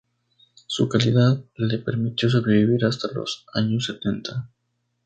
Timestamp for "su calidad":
0.65-1.45